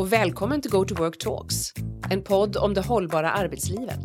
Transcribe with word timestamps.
och 0.00 0.12
välkommen 0.12 0.62
till 0.62 0.70
Go 0.70 0.84
to 0.84 0.94
Work 0.94 1.18
Talks, 1.18 1.72
en 2.10 2.22
podd 2.22 2.56
om 2.56 2.74
det 2.74 2.80
hållbara 2.80 3.30
arbetslivet. 3.30 4.00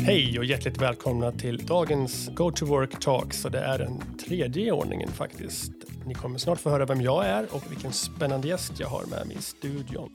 Hej 0.00 0.38
och 0.38 0.44
hjärtligt 0.44 0.82
välkomna 0.82 1.32
till 1.32 1.66
dagens 1.66 2.30
Go 2.34 2.50
to 2.50 2.66
Work 2.66 3.00
Talks. 3.00 3.44
Och 3.44 3.50
det 3.50 3.58
är 3.58 3.78
den 3.78 4.16
tredje 4.26 4.66
i 4.66 4.70
ordningen 4.70 5.08
faktiskt. 5.08 5.72
Ni 6.04 6.14
kommer 6.14 6.38
snart 6.38 6.60
få 6.60 6.70
höra 6.70 6.86
vem 6.86 7.00
jag 7.00 7.26
är 7.26 7.54
och 7.54 7.70
vilken 7.70 7.92
spännande 7.92 8.48
gäst 8.48 8.72
jag 8.80 8.88
har 8.88 9.04
med 9.06 9.26
mig 9.26 9.36
i 9.36 9.42
studion. 9.42 10.10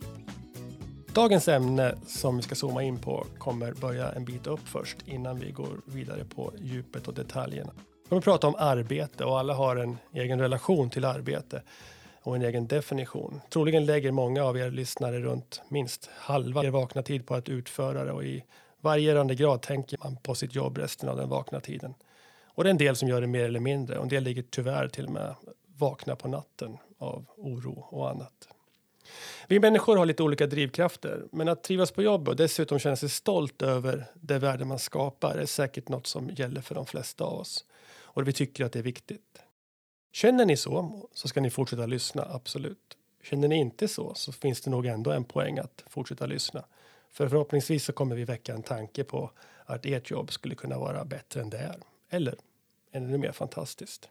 Dagens 1.13 1.47
ämne 1.47 1.95
som 2.07 2.37
vi 2.37 2.43
ska 2.43 2.55
zooma 2.55 2.83
in 2.83 2.97
på 2.97 3.25
kommer 3.37 3.73
börja 3.73 4.11
en 4.11 4.25
bit 4.25 4.47
upp 4.47 4.67
först 4.67 4.97
innan 5.05 5.39
vi 5.39 5.51
går 5.51 5.81
vidare 5.85 6.25
på 6.35 6.53
djupet 6.61 7.07
och 7.07 7.13
detaljerna. 7.13 7.71
Vi 8.11 8.13
kommer 8.13 8.21
prata 8.21 8.47
om 8.47 8.55
arbete 8.57 9.25
och 9.25 9.39
alla 9.39 9.53
har 9.53 9.75
en 9.75 9.97
egen 10.13 10.39
relation 10.39 10.89
till 10.89 11.05
arbete 11.05 11.61
och 12.21 12.35
en 12.35 12.41
egen 12.41 12.67
definition. 12.67 13.41
Troligen 13.49 13.85
lägger 13.85 14.11
många 14.11 14.43
av 14.43 14.57
er 14.57 14.71
lyssnare 14.71 15.19
runt 15.19 15.61
minst 15.69 16.09
halva 16.13 16.63
er 16.65 16.69
vakna 16.69 17.03
tid 17.03 17.27
på 17.27 17.35
att 17.35 17.49
utföra 17.49 18.05
det 18.05 18.11
och 18.11 18.23
i 18.23 18.43
varierande 18.81 19.35
grad 19.35 19.61
tänker 19.61 19.99
man 20.03 20.17
på 20.17 20.35
sitt 20.35 20.55
jobb 20.55 20.77
resten 20.77 21.09
av 21.09 21.17
den 21.17 21.29
vakna 21.29 21.59
tiden. 21.59 21.93
Och 22.45 22.63
det 22.63 22.69
är 22.69 22.71
en 22.71 22.77
del 22.77 22.95
som 22.95 23.07
gör 23.07 23.21
det 23.21 23.27
mer 23.27 23.45
eller 23.45 23.59
mindre 23.59 23.97
och 23.97 24.03
en 24.03 24.09
del 24.09 24.23
ligger 24.23 24.43
tyvärr 24.49 24.87
till 24.87 25.05
och 25.05 25.11
med 25.11 25.35
vakna 25.77 26.15
på 26.15 26.27
natten 26.27 26.77
av 26.97 27.25
oro 27.37 27.87
och 27.89 28.09
annat. 28.09 28.47
Vi 29.47 29.59
människor 29.59 29.97
har 29.97 30.05
lite 30.05 30.23
olika 30.23 30.47
drivkrafter, 30.47 31.23
men 31.31 31.47
att 31.47 31.63
trivas 31.63 31.91
på 31.91 32.01
jobbet 32.01 32.27
och 32.27 32.35
dessutom 32.35 32.79
känna 32.79 32.95
sig 32.95 33.09
stolt 33.09 33.61
över 33.61 34.05
det 34.13 34.39
värde 34.39 34.65
man 34.65 34.79
skapar 34.79 35.35
är 35.35 35.45
säkert 35.45 35.89
något 35.89 36.07
som 36.07 36.29
gäller 36.29 36.61
för 36.61 36.75
de 36.75 36.85
flesta 36.85 37.23
av 37.23 37.39
oss. 37.39 37.65
Och 38.13 38.27
vi 38.27 38.33
tycker 38.33 38.65
att 38.65 38.71
det 38.71 38.79
är 38.79 38.83
viktigt. 38.83 39.41
Känner 40.11 40.45
ni 40.45 40.57
så, 40.57 41.09
så 41.13 41.27
ska 41.27 41.41
ni 41.41 41.49
fortsätta 41.49 41.85
lyssna, 41.85 42.27
absolut. 42.29 42.97
Känner 43.23 43.47
ni 43.47 43.55
inte 43.55 43.87
så, 43.87 44.13
så 44.13 44.31
finns 44.31 44.61
det 44.61 44.69
nog 44.69 44.85
ändå 44.85 45.11
en 45.11 45.23
poäng 45.23 45.59
att 45.59 45.83
fortsätta 45.87 46.25
lyssna. 46.25 46.65
För 47.09 47.29
förhoppningsvis 47.29 47.83
så 47.83 47.93
kommer 47.93 48.15
vi 48.15 48.25
väcka 48.25 48.53
en 48.53 48.63
tanke 48.63 49.03
på 49.03 49.31
att 49.65 49.85
ert 49.85 50.11
jobb 50.11 50.31
skulle 50.31 50.55
kunna 50.55 50.79
vara 50.79 51.05
bättre 51.05 51.41
än 51.41 51.49
det 51.49 51.57
är. 51.57 51.79
Eller 52.09 52.35
ännu 52.91 53.17
mer 53.17 53.31
fantastiskt. 53.31 54.09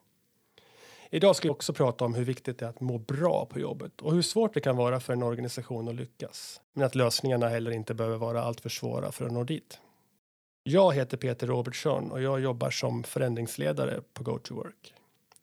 Idag 1.10 1.36
ska 1.36 1.48
vi 1.48 1.52
också 1.52 1.72
prata 1.72 2.04
om 2.04 2.14
hur 2.14 2.24
viktigt 2.24 2.58
det 2.58 2.64
är 2.64 2.70
att 2.70 2.80
må 2.80 2.98
bra 2.98 3.46
på 3.46 3.60
jobbet 3.60 4.00
och 4.00 4.14
hur 4.14 4.22
svårt 4.22 4.54
det 4.54 4.60
kan 4.60 4.76
vara 4.76 5.00
för 5.00 5.12
en 5.12 5.22
organisation 5.22 5.88
att 5.88 5.94
lyckas. 5.94 6.60
Men 6.72 6.86
att 6.86 6.94
lösningarna 6.94 7.48
heller 7.48 7.70
inte 7.70 7.94
behöver 7.94 8.16
vara 8.16 8.42
alltför 8.42 8.68
svåra 8.68 9.12
för 9.12 9.26
att 9.26 9.32
nå 9.32 9.44
dit. 9.44 9.80
Jag 10.70 10.94
heter 10.94 11.16
Peter 11.16 11.46
Robertsson 11.46 12.12
och 12.12 12.22
jag 12.22 12.40
jobbar 12.40 12.70
som 12.70 13.04
förändringsledare 13.04 14.00
på 14.12 14.22
GoToWork. 14.22 14.94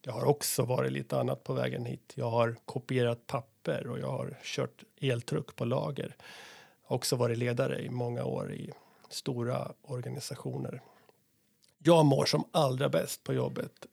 Jag 0.01 0.13
har 0.13 0.25
också 0.25 0.63
varit 0.63 0.91
lite 0.91 1.19
annat 1.19 1.43
på 1.43 1.53
vägen 1.53 1.85
hit. 1.85 2.13
Jag 2.15 2.29
har 2.29 2.55
kopierat 2.65 3.27
papper 3.27 3.87
och 3.87 3.99
jag 3.99 4.11
har 4.11 4.37
kört 4.43 4.83
eltruck 4.99 5.55
på 5.55 5.65
lager. 5.65 6.15
Också 6.83 7.15
varit 7.15 7.37
ledare 7.37 7.79
i 7.79 7.89
många 7.89 8.23
år 8.23 8.53
i 8.53 8.71
stora 9.09 9.71
organisationer. 9.81 10.81
Jag 11.77 12.05
mår 12.05 12.25
som 12.25 12.43
allra 12.51 12.89
bäst 12.89 13.23
på 13.23 13.33
jobbet 13.33 13.85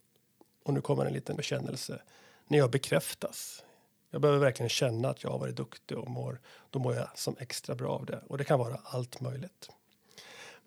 och 0.65 0.75
nu 0.75 0.81
kommer 0.81 1.07
en 1.07 1.13
liten 1.13 1.37
bekännelse. 1.37 2.03
När 2.47 2.59
jag 2.59 2.71
bekräftas. 2.71 3.65
Jag 4.11 4.21
behöver 4.21 4.41
verkligen 4.41 4.71
känna 4.71 5.09
att 5.09 5.23
jag 5.23 5.31
har 5.31 5.39
varit 5.39 5.57
duktig 5.57 5.98
och 5.98 6.11
mår, 6.11 6.41
då 6.71 6.79
mår 6.79 6.95
jag 6.95 7.19
som 7.19 7.37
extra 7.39 7.75
bra 7.75 7.91
av 7.91 8.07
det. 8.07 8.21
Och 8.27 8.39
det 8.39 8.45
kan 8.45 8.59
vara 8.59 8.81
allt 8.85 9.21
möjligt. 9.21 9.71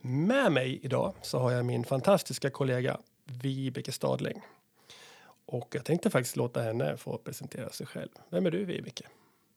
Med 0.01 0.51
mig 0.51 0.79
idag 0.83 1.13
så 1.21 1.39
har 1.39 1.51
jag 1.51 1.65
min 1.65 1.83
fantastiska 1.83 2.49
kollega 2.49 2.97
Vibeke 3.25 3.91
Stadling. 3.91 4.41
Och 5.45 5.75
jag 5.75 5.85
tänkte 5.85 6.09
faktiskt 6.09 6.35
låta 6.35 6.61
henne 6.61 6.97
få 6.97 7.17
presentera 7.17 7.69
sig 7.69 7.87
själv. 7.87 8.09
Vem 8.29 8.45
är 8.45 8.51
du 8.51 8.65
Vibeke? 8.65 9.03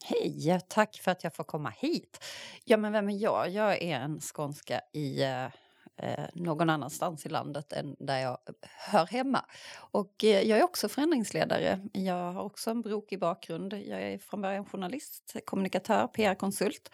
Hej, 0.05 0.61
tack 0.69 1.01
för 1.03 1.11
att 1.11 1.25
jag 1.25 1.35
får 1.35 1.45
komma 1.45 1.71
hit. 1.71 2.25
Ja, 2.65 2.77
men 2.77 2.93
vem 2.93 3.09
är 3.09 3.23
jag? 3.23 3.51
Jag 3.51 3.83
är 3.83 4.01
en 4.01 4.21
skånska 4.21 4.81
i 4.93 5.23
eh, 5.23 5.45
eh 5.97 6.25
någon 6.35 6.71
annanstans 6.71 7.27
i 7.27 7.29
landet 7.29 7.73
än 7.73 7.97
där 7.99 8.19
jag 8.19 8.39
hör 8.91 9.07
hemma. 9.07 9.45
Och 9.77 10.25
eh, 10.25 10.43
jag 10.43 10.59
är 10.59 10.63
också 10.63 10.89
förändringsledare. 10.89 11.81
Jag 11.93 12.33
har 12.33 12.43
också 12.43 12.71
en 12.71 12.83
brokig 12.83 13.19
bakgrund. 13.19 13.73
Jag 13.73 14.03
är 14.03 14.19
från 14.19 14.43
början 14.43 14.65
journalist, 14.65 15.37
kommunikatör, 15.45 16.07
PR-konsult 16.07 16.91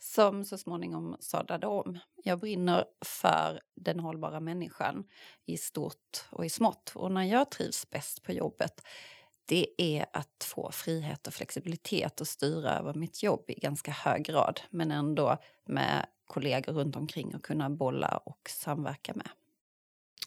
som 0.00 0.44
så 0.44 0.58
småningom 0.58 1.16
sadlade 1.20 1.66
om. 1.66 1.98
Jag 2.24 2.38
brinner 2.38 2.84
för 3.04 3.60
den 3.74 4.00
hållbara 4.00 4.40
människan 4.40 5.04
i 5.46 5.56
stort 5.56 6.24
och 6.30 6.44
i 6.44 6.48
smått. 6.48 6.92
Och 6.94 7.12
när 7.12 7.24
jag 7.24 7.50
trivs 7.50 7.90
bäst 7.90 8.22
på 8.22 8.32
jobbet 8.32 8.82
det 9.46 9.66
är 9.78 10.06
att 10.12 10.44
få 10.44 10.70
frihet 10.72 11.26
och 11.26 11.34
flexibilitet 11.34 12.20
och 12.20 12.28
styra 12.28 12.78
över 12.78 12.94
mitt 12.94 13.22
jobb 13.22 13.44
i 13.48 13.54
ganska 13.54 13.90
hög 13.90 14.24
grad 14.24 14.60
men 14.70 14.90
ändå 14.90 15.38
med 15.64 16.06
kollegor 16.26 16.72
runt 16.72 16.96
omkring 16.96 17.34
och 17.34 17.44
kunna 17.44 17.70
bolla 17.70 18.20
och 18.24 18.50
samverka 18.50 19.12
med. 19.14 19.28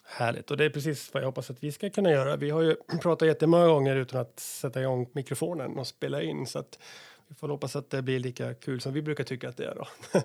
Härligt, 0.06 0.52
och 0.52 0.58
det 0.58 0.66
är 0.66 0.70
precis 0.70 1.14
vad 1.14 1.24
jag 1.24 1.28
hoppas 1.28 1.50
att 1.50 1.64
vi 1.64 1.72
ska 1.72 1.90
kunna 1.90 2.12
göra. 2.12 2.36
Vi 2.36 2.50
har 2.50 2.62
ju 2.62 2.76
pratat 3.02 3.28
jättemånga 3.28 3.68
gånger 3.68 3.96
utan 3.96 4.22
att 4.22 4.40
sätta 4.40 4.82
igång 4.82 5.10
mikrofonen 5.14 5.78
och 5.78 5.88
spela 5.88 6.22
in 6.22 6.46
så 6.46 6.60
att 6.60 6.80
vi 7.30 7.36
får 7.36 7.50
hoppas 7.50 7.76
att 7.76 7.90
det 7.90 8.02
blir 8.02 8.20
lika 8.20 8.54
kul 8.54 8.82
som 8.82 8.94
vi 8.94 9.02
brukar 9.02 9.24
tycka 9.24 9.50
att 9.50 9.58
det 9.58 9.66
är. 9.66 9.76
Då. 9.76 9.88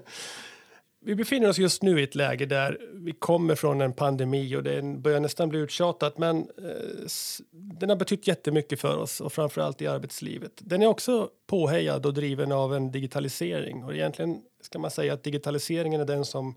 vi 1.00 1.14
befinner 1.14 1.48
oss 1.48 1.58
just 1.58 1.82
nu 1.82 2.00
i 2.00 2.02
ett 2.02 2.14
läge 2.14 2.46
där 2.46 2.78
vi 2.92 3.12
kommer 3.12 3.54
från 3.54 3.80
en 3.80 3.92
pandemi 3.92 4.56
och 4.56 4.62
det 4.62 4.82
börjar 4.82 5.20
nästan 5.20 5.48
bli 5.48 5.58
uttjatat 5.58 6.18
men 6.18 6.38
eh, 6.38 7.08
den 7.50 7.88
har 7.88 7.96
betytt 7.96 8.26
jättemycket 8.26 8.80
för 8.80 8.96
oss 8.96 9.20
och 9.20 9.32
framförallt 9.32 9.82
i 9.82 9.86
arbetslivet. 9.86 10.52
Den 10.58 10.82
är 10.82 10.86
också 10.86 11.30
påhejad 11.46 12.06
och 12.06 12.14
driven 12.14 12.52
av 12.52 12.74
en 12.74 12.92
digitalisering 12.92 13.84
och 13.84 13.94
egentligen 13.94 14.42
ska 14.60 14.78
man 14.78 14.90
säga 14.90 15.14
att 15.14 15.22
digitaliseringen 15.22 16.00
är 16.00 16.04
den 16.04 16.24
som 16.24 16.54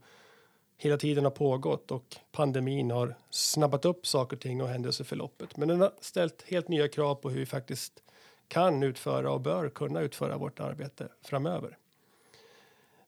hela 0.78 0.98
tiden 0.98 1.24
har 1.24 1.32
pågått 1.32 1.92
och 1.92 2.16
pandemin 2.32 2.92
har 2.92 3.16
snabbat 3.30 3.86
upp 3.86 4.08
saker 4.08 4.38
och 4.38 4.42
ting 4.42 4.62
och 4.62 4.68
händelseförloppet. 4.68 5.58
Men 5.58 5.68
den 5.68 5.82
har 5.82 5.92
ställt 6.02 6.44
helt 6.48 6.68
nya 6.68 6.88
krav 6.88 7.16
på 7.16 7.30
hur 7.30 7.40
vi 7.40 7.46
faktiskt 7.46 8.04
kan 8.48 8.84
utföra 8.84 9.32
och 9.32 9.42
bör 9.42 9.70
kunna 9.70 10.02
utföra 10.02 10.38
vårt 10.38 10.60
arbete 10.60 11.08
framöver. 11.22 11.78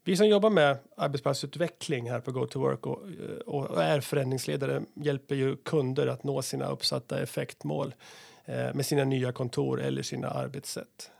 Vi 0.03 0.17
som 0.17 0.27
jobbar 0.27 0.49
med 0.49 0.77
arbetsplatsutveckling 0.97 2.09
här 2.11 2.19
på 2.19 2.31
Go 2.31 2.45
to 2.45 2.59
Work 2.59 2.87
och, 2.87 3.07
eh, 3.07 3.37
och 3.45 3.83
är 3.83 4.01
förändringsledare 4.01 4.81
hjälper 4.93 5.35
ju 5.35 5.55
kunder 5.55 6.07
att 6.07 6.23
nå 6.23 6.41
sina 6.41 6.69
uppsatta 6.69 7.19
effektmål 7.19 7.95
eh, 8.45 8.73
med 8.73 8.85
sina 8.85 9.03
nya 9.03 9.31
kontor 9.31 9.81
eller 9.81 10.01
sina 10.01 10.29
arbetssätt. 10.29 11.11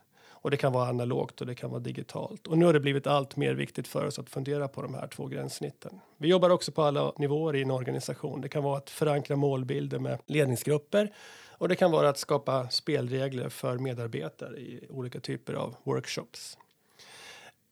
Och 0.42 0.52
det 0.52 0.58
kan 0.58 0.74
vara 0.74 0.90
analogt 0.90 1.42
och 1.42 1.48
det 1.48 1.56
kan 1.56 1.70
vara 1.70 1.80
digitalt. 1.80 2.48
Och 2.48 2.58
nu 2.58 2.66
har 2.66 2.74
det 2.74 2.80
blivit 2.80 3.08
allt 3.08 3.36
mer 3.36 3.54
viktigt 3.54 3.88
för 3.88 4.06
oss 4.06 4.20
att 4.20 4.30
fundera 4.30 4.68
på 4.68 4.82
de 4.82 4.94
här 4.94 5.08
två 5.08 5.28
gränssnitten. 5.28 6.00
Vi 6.18 6.28
jobbar 6.28 6.50
också 6.50 6.72
på 6.72 6.84
alla 6.84 7.14
nivåer 7.18 7.56
i 7.56 7.62
en 7.62 7.72
organisation. 7.72 8.42
Det 8.42 8.50
kan 8.50 8.64
vara 8.64 8.78
att 8.78 8.90
förankra 8.90 9.36
målbilder 9.36 10.00
med 10.00 10.20
ledningsgrupper 10.26 11.12
och 11.60 11.68
det 11.68 11.76
kan 11.76 11.92
vara 11.92 12.10
att 12.10 12.18
skapa 12.18 12.70
spelregler 12.70 13.50
för 13.50 13.78
medarbetare 13.78 14.58
i 14.58 14.88
olika 14.90 15.20
typer 15.20 15.54
av 15.54 15.76
workshops. 15.84 16.58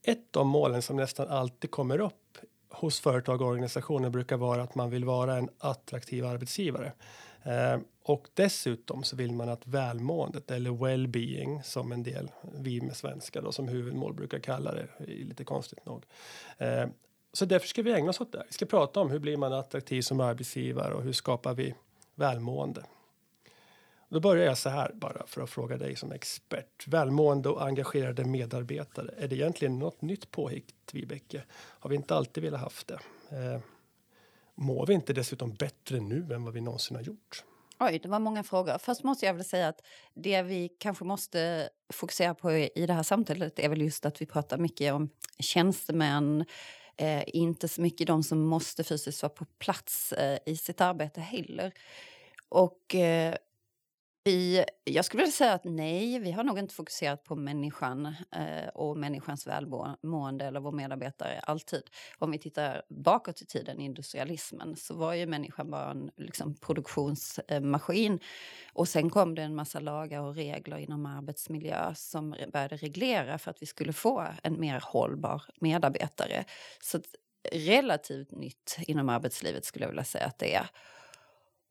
Ett 0.03 0.35
av 0.35 0.45
målen 0.45 0.81
som 0.81 0.95
nästan 0.95 1.27
alltid 1.27 1.71
kommer 1.71 1.99
upp 1.99 2.37
hos 2.69 2.99
företag 2.99 3.41
och 3.41 3.47
organisationer 3.47 4.09
brukar 4.09 4.37
vara 4.37 4.63
att 4.63 4.75
man 4.75 4.89
vill 4.89 5.05
vara 5.05 5.37
en 5.37 5.49
attraktiv 5.57 6.25
arbetsgivare. 6.25 6.93
Eh, 7.43 7.79
och 8.03 8.27
dessutom 8.33 9.03
så 9.03 9.15
vill 9.15 9.33
man 9.33 9.49
att 9.49 9.67
välmåendet 9.67 10.51
eller 10.51 10.71
well-being 10.71 11.61
som 11.63 11.91
en 11.91 12.03
del 12.03 12.31
vi 12.53 12.81
med 12.81 12.95
svenska 12.95 13.41
då 13.41 13.51
som 13.51 13.67
huvudmål 13.67 14.13
brukar 14.13 14.39
kalla 14.39 14.71
det 14.71 14.87
lite 15.05 15.43
konstigt 15.43 15.85
nog. 15.85 16.03
Eh, 16.57 16.85
så 17.33 17.45
därför 17.45 17.67
ska 17.67 17.81
vi 17.81 17.93
ägna 17.93 18.09
oss 18.09 18.21
åt 18.21 18.31
det. 18.31 18.43
Vi 18.47 18.53
ska 18.53 18.65
prata 18.65 18.99
om 18.99 19.11
hur 19.11 19.19
blir 19.19 19.37
man 19.37 19.53
attraktiv 19.53 20.01
som 20.01 20.19
arbetsgivare 20.19 20.93
och 20.93 21.03
hur 21.03 21.13
skapar 21.13 21.53
vi 21.53 21.75
välmående. 22.15 22.83
Då 24.09 24.19
börjar 24.19 24.45
jag 24.45 24.57
så 24.57 24.69
här 24.69 24.91
bara 24.93 25.27
för 25.27 25.41
att 25.41 25.49
fråga 25.49 25.77
dig 25.77 25.95
som 25.95 26.11
expert. 26.11 26.87
Välmående 26.87 27.49
och 27.49 27.67
engagerade 27.67 28.25
medarbetare. 28.25 29.13
Är 29.17 29.27
det 29.27 29.35
egentligen 29.35 29.79
något 29.79 30.01
nytt 30.01 30.31
påhitt, 30.31 30.73
Vibeke? 30.91 31.43
Har 31.53 31.89
vi 31.89 31.95
inte 31.95 32.15
alltid 32.15 32.43
velat 32.43 32.61
haft 32.61 32.87
det? 32.87 32.99
Eh, 33.31 33.59
mår 34.55 34.85
vi 34.85 34.93
inte 34.93 35.13
dessutom 35.13 35.53
bättre 35.53 35.99
nu 35.99 36.33
än 36.33 36.43
vad 36.43 36.53
vi 36.53 36.61
någonsin 36.61 36.95
har 36.95 37.03
gjort? 37.03 37.43
Oj, 37.79 37.99
det 37.99 38.09
var 38.09 38.19
många 38.19 38.43
frågor. 38.43 38.77
Först 38.77 39.03
måste 39.03 39.25
jag 39.25 39.33
väl 39.33 39.45
säga 39.45 39.67
att 39.67 39.81
det 40.13 40.41
vi 40.41 40.69
kanske 40.79 41.03
måste 41.03 41.69
fokusera 41.93 42.35
på 42.35 42.51
i 42.51 42.85
det 42.87 42.93
här 42.93 43.03
samtalet 43.03 43.59
är 43.59 43.69
väl 43.69 43.81
just 43.81 44.05
att 44.05 44.21
vi 44.21 44.25
pratar 44.25 44.57
mycket 44.57 44.93
om 44.93 45.09
tjänstemän, 45.39 46.45
eh, 46.97 47.23
inte 47.27 47.67
så 47.67 47.81
mycket 47.81 48.07
de 48.07 48.23
som 48.23 48.39
måste 48.39 48.83
fysiskt 48.83 49.23
vara 49.23 49.33
på 49.33 49.45
plats 49.45 50.13
eh, 50.13 50.39
i 50.45 50.55
sitt 50.55 50.81
arbete 50.81 51.21
heller. 51.21 51.73
Och 52.49 52.95
eh, 52.95 53.35
vi, 54.27 54.65
jag 54.83 55.05
skulle 55.05 55.23
vilja 55.23 55.31
säga 55.31 55.53
att 55.53 55.63
nej, 55.63 56.19
vi 56.19 56.31
har 56.31 56.43
nog 56.43 56.59
inte 56.59 56.75
fokuserat 56.75 57.23
på 57.23 57.35
människan 57.35 58.05
eh, 58.35 58.67
och 58.73 58.97
människans 58.97 59.47
välmående 59.47 60.45
eller 60.45 60.59
vår 60.59 60.71
medarbetare 60.71 61.39
alltid. 61.39 61.81
Om 62.17 62.31
vi 62.31 62.37
tittar 62.37 62.81
bakåt 62.89 63.41
i 63.41 63.45
tiden, 63.45 63.79
industrialismen, 63.79 64.75
så 64.75 64.93
var 64.93 65.13
ju 65.13 65.25
människan 65.25 65.71
bara 65.71 65.91
en 65.91 66.11
liksom, 66.17 66.55
produktionsmaskin. 66.55 68.19
Och 68.73 68.87
sen 68.87 69.09
kom 69.09 69.35
det 69.35 69.41
en 69.41 69.55
massa 69.55 69.79
lagar 69.79 70.21
och 70.21 70.35
regler 70.35 70.77
inom 70.77 71.05
arbetsmiljö 71.05 71.95
som 71.95 72.35
började 72.53 72.77
reglera 72.77 73.37
för 73.37 73.51
att 73.51 73.61
vi 73.61 73.65
skulle 73.65 73.93
få 73.93 74.27
en 74.43 74.59
mer 74.59 74.83
hållbar 74.85 75.43
medarbetare. 75.61 76.45
Så 76.81 76.99
relativt 77.51 78.31
nytt 78.31 78.77
inom 78.87 79.09
arbetslivet 79.09 79.65
skulle 79.65 79.85
jag 79.85 79.89
vilja 79.89 80.03
säga 80.03 80.25
att 80.25 80.39
det 80.39 80.55
är. 80.55 80.69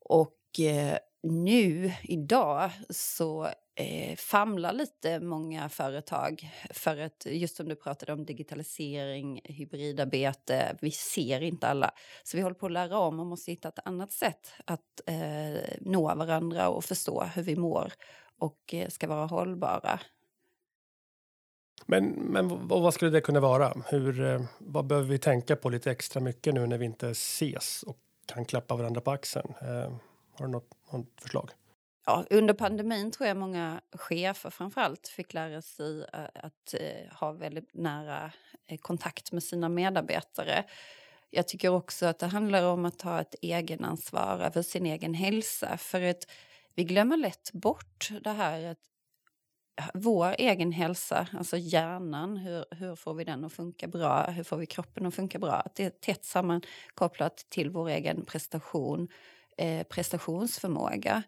Och 0.09 0.33
Eh, 0.59 0.97
nu, 1.23 1.93
idag, 2.03 2.71
så 2.89 3.47
eh, 3.75 4.15
famlar 4.15 4.73
lite 4.73 5.19
många 5.19 5.69
företag 5.69 6.49
för 6.69 6.97
att 6.97 7.25
just 7.25 7.55
som 7.55 7.69
du 7.69 7.75
pratade 7.75 8.13
om 8.13 8.25
digitalisering, 8.25 9.41
hybridarbete, 9.43 10.77
vi 10.81 10.91
ser 10.91 11.41
inte 11.41 11.67
alla. 11.67 11.91
Så 12.23 12.37
vi 12.37 12.43
håller 12.43 12.55
på 12.55 12.65
att 12.65 12.71
lära 12.71 12.99
om 12.99 13.19
och 13.19 13.25
måste 13.25 13.51
hitta 13.51 13.67
ett 13.67 13.79
annat 13.85 14.11
sätt 14.11 14.51
att 14.65 15.01
eh, 15.05 15.77
nå 15.81 16.15
varandra 16.15 16.69
och 16.69 16.85
förstå 16.85 17.23
hur 17.35 17.43
vi 17.43 17.55
mår 17.55 17.93
och 18.39 18.73
eh, 18.73 18.89
ska 18.89 19.07
vara 19.07 19.25
hållbara. 19.25 19.99
Men, 21.85 22.05
men 22.05 22.67
vad 22.67 22.93
skulle 22.93 23.11
det 23.11 23.21
kunna 23.21 23.39
vara? 23.39 23.73
Hur, 23.89 24.25
eh, 24.25 24.41
vad 24.59 24.87
behöver 24.87 25.07
vi 25.07 25.17
tänka 25.17 25.55
på 25.55 25.69
lite 25.69 25.91
extra 25.91 26.19
mycket 26.21 26.53
nu 26.53 26.67
när 26.67 26.77
vi 26.77 26.85
inte 26.85 27.09
ses 27.09 27.83
och 27.83 27.97
kan 28.25 28.45
klappa 28.45 28.75
varandra 28.75 29.01
på 29.01 29.11
axeln? 29.11 29.53
Eh, 29.61 29.93
har 30.39 30.45
du 30.45 30.51
något, 30.51 30.93
något 30.93 31.21
förslag? 31.21 31.51
Ja, 32.05 32.25
under 32.29 32.53
pandemin 32.53 33.11
tror 33.11 33.27
jag 33.27 33.37
många 33.37 33.81
chefer 33.91 34.49
framförallt 34.49 35.07
fick 35.07 35.33
lära 35.33 35.61
sig 35.61 36.01
eh, 36.13 36.19
att 36.33 36.73
eh, 36.73 37.17
ha 37.19 37.31
väldigt 37.31 37.73
nära 37.73 38.31
eh, 38.67 38.77
kontakt 38.77 39.31
med 39.31 39.43
sina 39.43 39.69
medarbetare. 39.69 40.63
Jag 41.29 41.47
tycker 41.47 41.69
också 41.69 42.05
att 42.05 42.19
det 42.19 42.27
handlar 42.27 42.63
om 42.63 42.85
att 42.85 42.99
ta 42.99 43.21
ett 43.21 43.35
egenansvar 43.41 44.39
över 44.39 44.61
sin 44.61 44.85
egen 44.85 45.13
hälsa. 45.13 45.77
För 45.77 46.01
att 46.01 46.27
vi 46.75 46.83
glömmer 46.83 47.17
lätt 47.17 47.51
bort 47.53 48.09
det 48.21 48.31
här 48.31 48.71
att 48.71 48.79
vår 49.93 50.35
egen 50.37 50.71
hälsa, 50.71 51.27
alltså 51.33 51.57
hjärnan, 51.57 52.37
hur, 52.37 52.65
hur 52.71 52.95
får 52.95 53.13
vi 53.13 53.23
den 53.23 53.43
att 53.43 53.53
funka 53.53 53.87
bra? 53.87 54.29
Hur 54.29 54.43
får 54.43 54.57
vi 54.57 54.65
kroppen 54.65 55.05
att 55.05 55.15
funka 55.15 55.39
bra? 55.39 55.63
Det 55.75 55.85
är 55.85 55.89
tätt 55.89 56.25
sammankopplat 56.25 57.37
till 57.49 57.69
vår 57.69 57.89
egen 57.89 58.25
prestation, 58.25 59.07
eh, 59.57 59.83
prestationsförmåga. 59.83 61.23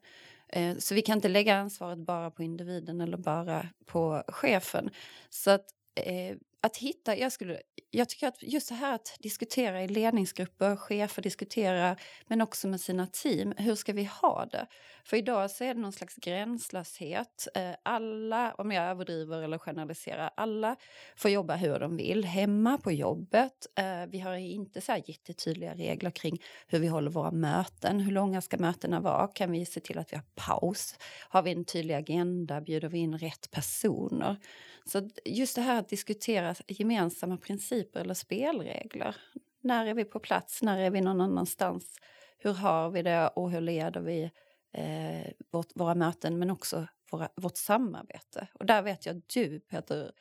Eh, 0.47 0.77
så 0.77 0.95
vi 0.95 1.01
kan 1.01 1.17
inte 1.17 1.27
lägga 1.27 1.55
ansvaret 1.55 1.99
bara 1.99 2.31
på 2.31 2.43
individen 2.43 3.01
eller 3.01 3.17
bara 3.17 3.65
på 3.85 4.23
chefen. 4.27 4.89
Så 5.29 5.51
att, 5.51 5.65
eh, 5.95 6.37
att 6.61 6.77
hitta, 6.77 7.17
jag, 7.17 7.31
skulle, 7.31 7.61
jag 7.91 8.09
tycker 8.09 8.27
att 8.27 8.43
just 8.43 8.69
det 8.69 8.75
här 8.75 8.95
att 8.95 9.17
diskutera 9.19 9.83
i 9.83 9.87
ledningsgrupper, 9.87 10.75
chefer 10.75 11.21
diskuterar, 11.21 12.01
men 12.27 12.41
också 12.41 12.67
med 12.67 12.81
sina 12.81 13.07
team, 13.07 13.53
hur 13.57 13.75
ska 13.75 13.93
vi 13.93 14.03
ha 14.03 14.45
det? 14.45 14.67
För 15.03 15.17
idag 15.17 15.51
så 15.51 15.63
är 15.63 15.73
det 15.73 15.81
någon 15.81 15.91
slags 15.91 16.15
gränslöshet. 16.15 17.47
Eh, 17.55 17.71
alla, 17.83 18.53
om 18.53 18.71
jag 18.71 18.85
överdriver 18.85 19.41
eller 19.41 19.57
generaliserar, 19.57 20.31
alla 20.35 20.75
får 21.15 21.31
jobba 21.31 21.55
hur 21.55 21.79
de 21.79 21.97
vill, 21.97 22.25
hemma, 22.25 22.77
på 22.77 22.91
jobbet. 22.91 23.67
Eh, 23.75 24.05
vi 24.07 24.19
har 24.19 24.35
inte 24.35 24.81
så 24.81 24.91
här 24.91 25.03
jättetydliga 25.05 25.73
regler 25.73 26.11
kring 26.11 26.41
hur 26.67 26.79
vi 26.79 26.87
håller 26.87 27.11
våra 27.11 27.31
möten. 27.31 27.99
Hur 27.99 28.11
långa 28.11 28.41
ska 28.41 28.57
mötena 28.57 28.99
vara? 28.99 29.27
Kan 29.27 29.51
vi 29.51 29.65
se 29.65 29.79
till 29.79 29.97
att 29.97 30.13
vi 30.13 30.17
har 30.17 30.25
paus? 30.35 30.95
Har 31.29 31.41
vi 31.41 31.51
en 31.51 31.65
tydlig 31.65 31.93
agenda? 31.93 32.61
Bjuder 32.61 32.89
vi 32.89 32.99
in 32.99 33.17
rätt 33.17 33.51
personer? 33.51 34.37
Så 34.85 35.09
just 35.25 35.55
det 35.55 35.61
här 35.61 35.79
att 35.79 35.89
diskutera 35.89 36.48
gemensamma 36.67 37.37
principer 37.37 37.99
eller 37.99 38.13
spelregler. 38.13 39.15
När 39.61 39.85
är 39.85 39.93
vi 39.93 40.05
på 40.05 40.19
plats? 40.19 40.61
När 40.61 40.79
är 40.79 40.91
vi 40.91 41.01
någon 41.01 41.21
annanstans? 41.21 41.99
Hur 42.37 42.53
har 42.53 42.89
vi 42.89 43.01
det 43.01 43.27
och 43.27 43.51
hur 43.51 43.61
leder 43.61 44.01
vi 44.01 44.31
eh, 44.73 45.31
vårt, 45.51 45.67
våra 45.75 45.95
möten 45.95 46.39
men 46.39 46.49
också 46.49 46.87
våra, 47.11 47.29
vårt 47.35 47.57
samarbete? 47.57 48.47
Och 48.53 48.65
där 48.65 48.81
vet 48.81 49.05
jag 49.05 49.17
att 49.17 49.29
du, 49.29 49.59
Peter, 49.59 50.11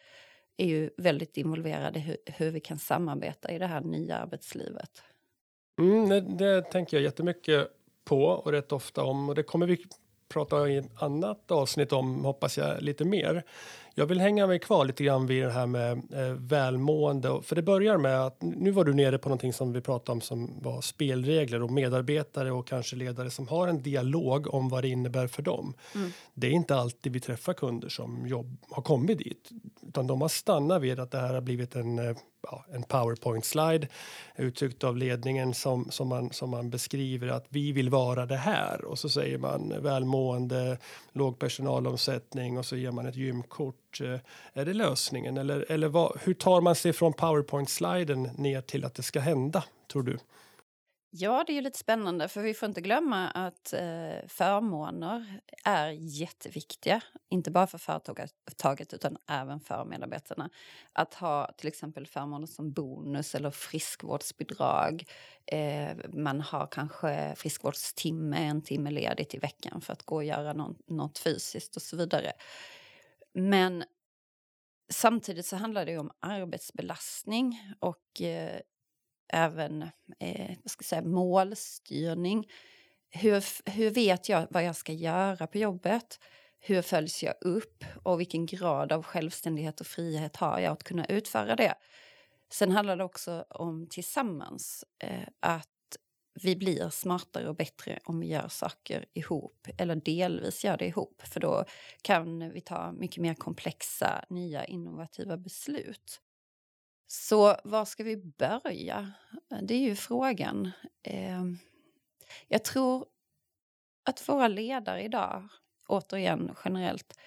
är 0.57 0.67
ju 0.67 0.91
väldigt 0.97 1.37
involverad 1.37 1.97
i 1.97 2.01
hur, 2.01 2.17
hur 2.27 2.51
vi 2.51 2.61
kan 2.61 2.79
samarbeta 2.79 3.51
i 3.51 3.59
det 3.59 3.67
här 3.67 3.81
nya 3.81 4.17
arbetslivet. 4.17 5.03
Mm, 5.81 6.09
det, 6.09 6.21
det 6.21 6.63
tänker 6.63 6.97
jag 6.97 7.05
jättemycket 7.05 7.69
på 8.05 8.25
och 8.25 8.53
rätt 8.53 8.73
ofta 8.73 9.03
om 9.03 9.29
och 9.29 9.35
det 9.35 9.43
kommer 9.43 9.67
vi 9.67 9.85
prata 10.29 10.69
i 10.69 10.77
ett 10.77 11.03
annat 11.03 11.51
avsnitt 11.51 11.93
om, 11.93 12.25
hoppas 12.25 12.59
jag, 12.59 12.83
lite 12.83 13.05
mer. 13.05 13.45
Jag 13.95 14.07
vill 14.07 14.21
hänga 14.21 14.47
mig 14.47 14.59
kvar 14.59 14.85
lite 14.85 15.05
grann 15.05 15.27
vid 15.27 15.45
det 15.45 15.51
här 15.51 15.67
med 15.67 15.93
eh, 15.93 16.33
välmående. 16.35 17.41
För 17.43 17.57
det 17.57 17.63
börjar 17.63 17.99
med 17.99 18.21
att 18.27 18.43
nu 18.43 18.71
var 18.71 18.85
du 18.85 18.95
nere 18.95 19.19
på 19.19 19.29
någonting 19.29 19.53
som 19.53 19.73
vi 19.73 19.81
pratade 19.81 20.13
om 20.13 20.21
som 20.21 20.61
var 20.63 20.81
spelregler 20.81 21.63
och 21.63 21.71
medarbetare 21.71 22.53
och 22.53 22.67
kanske 22.67 22.97
ledare 22.97 23.31
som 23.31 23.49
har 23.49 23.69
en 23.69 23.83
dialog 23.83 24.55
om 24.55 24.69
vad 24.69 24.85
det 24.85 24.89
innebär 24.89 25.27
för 25.27 25.43
dem. 25.43 25.75
Mm. 25.95 26.11
Det 26.35 26.47
är 26.47 26.51
inte 26.51 26.77
alltid 26.77 27.13
vi 27.13 27.21
träffar 27.21 27.53
kunder 27.53 27.89
som 27.89 28.27
jobb, 28.27 28.57
har 28.71 28.83
kommit 28.83 29.19
dit 29.19 29.51
utan 29.89 30.07
de 30.07 30.21
har 30.21 30.29
stannat 30.29 30.83
vid 30.83 31.01
att 31.01 31.11
det 31.11 31.19
här 31.19 31.35
har 31.35 31.41
blivit 31.41 31.77
en, 31.77 31.99
eh, 31.99 32.17
ja, 32.51 32.65
en 32.73 32.83
powerpoint 32.83 33.45
slide 33.45 33.89
uttryckt 34.37 34.85
av 34.85 34.97
ledningen 34.97 35.55
som, 35.55 35.91
som, 35.91 36.09
man, 36.09 36.33
som 36.33 36.51
man 36.51 36.71
beskriver 36.71 37.29
att 37.29 37.47
vi 37.49 37.73
vill 37.73 37.91
vara 37.91 38.27
det 38.27 38.37
här 38.37 38.85
och 38.85 38.99
så 38.99 39.09
säger 39.09 39.39
man 39.39 39.75
välmående, 39.83 40.79
låg 41.13 41.39
personalomsättning 41.39 42.59
och 42.59 42.67
så 42.67 42.77
ger 42.77 42.91
man 42.91 43.07
ett 43.07 43.17
gymkort 43.17 44.01
eh, 44.01 44.19
är 44.53 44.65
det 44.65 44.75
lösningen? 44.75 45.39
Eller, 45.39 45.67
eller 45.69 45.89
vad, 45.89 46.19
hur 46.23 46.35
tar 46.35 46.61
man 46.61 46.75
sig 46.75 46.93
från 46.93 47.13
powerpoint-sliden 47.13 48.23
ner 48.23 48.61
till 48.61 48.85
att 48.85 48.95
det 48.95 49.03
ska 49.03 49.21
hända, 49.21 49.65
tror 49.93 50.03
du? 50.03 50.19
Ja, 51.11 51.45
det 51.47 51.53
är 51.53 51.55
ju 51.55 51.61
lite 51.61 51.79
spännande, 51.79 52.29
för 52.29 52.43
vi 52.43 52.55
får 52.55 52.69
inte 52.69 52.81
glömma 52.81 53.29
att 53.29 53.73
eh, 53.73 54.27
förmåner 54.29 55.41
är 55.65 55.91
jätteviktiga. 55.91 57.01
Inte 57.29 57.51
bara 57.51 57.67
för 57.67 57.79
företaget, 57.79 58.95
utan 58.95 59.17
även 59.29 59.61
för 59.61 59.85
medarbetarna. 59.85 60.51
Att 60.93 61.15
ha 61.15 61.53
till 61.57 61.69
exempel 61.69 62.07
förmåner 62.07 62.47
som 62.47 62.73
bonus 62.73 63.35
eller 63.35 63.51
friskvårdsbidrag. 63.51 65.05
Eh, 65.47 65.97
man 66.13 66.41
har 66.41 66.67
kanske 66.67 67.35
friskvårdstimme, 67.37 68.37
en 68.37 68.63
timme 68.63 68.91
ledigt 68.91 69.35
i 69.35 69.39
veckan 69.39 69.81
för 69.81 69.93
att 69.93 70.03
gå 70.03 70.15
och 70.15 70.25
göra 70.25 70.53
något, 70.53 70.89
något 70.89 71.19
fysiskt 71.19 71.77
och 71.77 71.83
så 71.83 71.97
vidare. 71.97 72.33
Men 73.35 73.85
samtidigt 74.93 75.47
så 75.47 75.57
handlar 75.57 75.87
det 75.87 75.99
om 75.99 76.11
arbetsbelastning 76.21 77.61
och 77.81 78.21
eh, 78.23 78.61
även 79.29 79.83
eh, 80.19 80.57
vad 80.63 80.71
ska 80.71 80.81
jag 80.81 80.87
säga, 80.87 81.03
målstyrning. 81.03 82.47
Hur, 83.11 83.71
hur 83.71 83.91
vet 83.91 84.29
jag 84.29 84.47
vad 84.51 84.65
jag 84.65 84.77
ska 84.77 84.93
göra 84.93 85.47
på 85.47 85.59
jobbet? 85.59 86.21
Hur 86.61 86.83
följs 86.83 87.23
jag 87.23 87.35
upp 87.41 87.85
och 88.03 88.21
vilken 88.21 88.47
grad 88.47 88.93
av 88.93 89.03
självständighet 89.03 89.81
och 89.81 89.87
frihet 89.87 90.37
har 90.37 90.59
jag 90.59 90.73
att 90.73 90.85
kunna 90.85 91.07
utföra 91.07 91.57
det? 91.57 91.75
Sen 92.51 92.73
handlar 92.73 92.97
det 92.97 93.05
också 93.05 93.45
om 93.49 93.87
tillsammans, 93.87 94.85
eh, 94.99 95.29
att 95.41 95.69
vi 96.43 96.57
blir 96.57 96.91
smartare 96.91 97.49
och 97.49 97.57
bättre 97.57 97.99
om 98.05 98.21
vi 98.21 98.27
gör 98.27 98.49
saker 98.49 99.05
ihop 99.15 99.69
eller 99.79 99.97
delvis 99.97 100.65
gör 100.65 100.77
det 100.77 100.87
ihop. 100.87 101.23
För 101.25 101.41
då 101.41 101.65
kan 102.03 102.51
vi 102.51 102.61
ta 102.61 102.93
mycket 102.93 103.23
mer 103.23 103.35
komplexa, 103.35 104.25
nya, 104.29 104.65
innovativa 104.65 105.37
beslut. 105.37 106.21
Så 107.11 107.57
var 107.65 107.85
ska 107.85 108.05
vi 108.05 108.17
börja? 108.17 109.13
Det 109.63 109.75
är 109.75 109.79
ju 109.79 109.97
frågan. 109.97 110.71
Eh, 111.03 111.43
jag 112.49 112.65
tror 112.65 113.07
att 114.05 114.29
våra 114.29 114.49
ledare 114.49 115.03
idag, 115.03 115.49
återigen 115.87 116.55
generellt, 116.65 117.19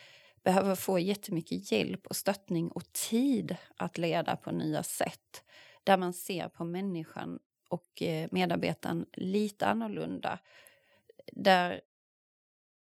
behöver 0.44 0.76
få 0.76 1.00
jättemycket 1.00 1.72
hjälp 1.72 2.08
och 2.08 2.16
stöttning 2.16 2.72
och 2.72 2.94
tid 2.94 3.56
att 3.78 3.98
leda 3.98 4.36
på 4.36 4.52
nya 4.52 4.84
sätt. 4.84 5.44
Där 5.84 5.98
man 5.98 6.14
ser 6.14 6.50
på 6.50 6.64
människan 6.64 7.40
och 7.70 8.02
eh, 8.02 8.28
medarbetaren 8.32 9.06
lite 9.14 9.68
annorlunda. 9.68 10.40
Där 11.32 11.82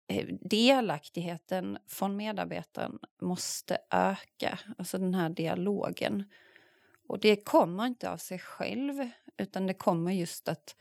eh, 0.08 0.28
delaktigheten 0.42 1.78
från 1.88 2.16
medarbetaren 2.16 3.00
måste 3.22 3.78
öka, 3.90 4.60
alltså 4.78 4.98
den 4.98 5.14
här 5.14 5.30
dialogen. 5.30 6.24
Och 7.10 7.20
det 7.20 7.36
kommer 7.36 7.86
inte 7.86 8.12
av 8.12 8.18
sig 8.18 8.40
själv, 8.40 9.10
utan 9.38 9.68
det 9.68 9.74
kommer 9.74 10.12
just 10.12 10.48
att 10.48 10.76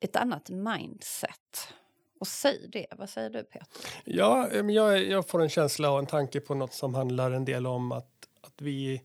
ett 0.00 0.16
annat 0.16 0.50
mindset. 0.50 1.68
Och 2.20 2.26
säg 2.26 2.68
det, 2.72 2.86
vad 2.98 3.10
säger 3.10 3.30
du 3.30 3.44
Peter? 3.44 3.66
Ja, 4.04 4.48
eh, 4.52 4.66
jag, 4.66 5.04
jag 5.04 5.28
får 5.28 5.42
en 5.42 5.48
känsla 5.48 5.90
och 5.90 5.98
en 5.98 6.06
tanke 6.06 6.40
på 6.40 6.54
något 6.54 6.72
som 6.72 6.94
handlar 6.94 7.30
en 7.30 7.44
del 7.44 7.66
om 7.66 7.92
att, 7.92 8.28
att 8.40 8.54
vi 8.60 9.02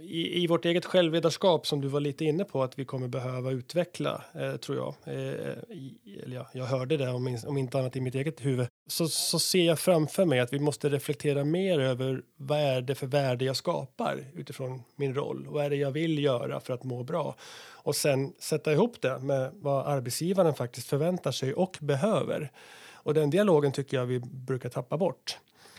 i, 0.00 0.42
i 0.42 0.46
vårt 0.46 0.64
eget 0.64 0.84
självledarskap 0.84 1.66
som 1.66 1.80
du 1.80 1.88
var 1.88 2.00
lite 2.00 2.24
inne 2.24 2.44
på 2.44 2.62
att 2.62 2.78
vi 2.78 2.84
kommer 2.84 3.08
behöva 3.08 3.50
utveckla, 3.50 4.24
eh, 4.34 4.56
tror 4.56 4.76
jag. 4.76 4.94
Eh, 5.14 5.30
eh 5.30 5.56
i, 5.70 5.98
ja, 6.26 6.48
jag 6.52 6.64
hörde 6.64 6.96
det 6.96 7.10
om, 7.10 7.38
om 7.46 7.58
inte 7.58 7.78
annat 7.78 7.96
i 7.96 8.00
mitt 8.00 8.14
eget 8.14 8.44
huvud. 8.44 8.66
Så, 8.86 9.08
så 9.08 9.38
ser 9.38 9.64
jag 9.64 9.78
framför 9.78 10.24
mig 10.24 10.40
att 10.40 10.52
vi 10.52 10.58
måste 10.58 10.88
reflektera 10.88 11.44
mer 11.44 11.78
över 11.78 12.22
vad 12.36 12.58
är 12.58 12.80
det 12.80 12.94
för 12.94 13.06
värde 13.06 13.44
jag 13.44 13.56
skapar 13.56 14.24
utifrån 14.34 14.82
min 14.96 15.14
roll. 15.14 15.46
Vad 15.48 15.64
är 15.64 15.70
det 15.70 15.76
jag 15.76 15.90
vill 15.90 16.18
göra 16.18 16.60
för 16.60 16.74
att 16.74 16.84
må 16.84 17.02
bra? 17.02 17.34
Och 17.72 17.96
sen 17.96 18.32
sätta 18.38 18.72
ihop 18.72 19.00
det 19.00 19.18
med 19.18 19.50
vad 19.54 19.86
arbetsgivaren 19.86 20.54
faktiskt 20.54 20.88
förväntar 20.88 21.32
sig 21.32 21.54
och 21.54 21.78
behöver. 21.80 22.52
Och 22.92 23.14
den 23.14 23.30
dialogen 23.30 23.72
tycker 23.72 23.96
jag 23.96 24.06
vi 24.06 24.20
brukar 24.20 24.68
tappa 24.68 24.96
bort. 24.96 25.38